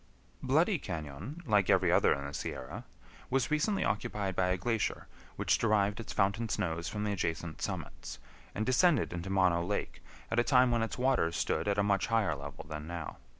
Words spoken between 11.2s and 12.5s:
stood at a much higher